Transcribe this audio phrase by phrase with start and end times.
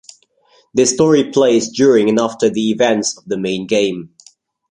[0.73, 4.15] This story plays during and after the events of the main game.